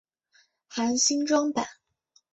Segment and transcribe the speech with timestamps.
[0.67, 1.63] 含新装版。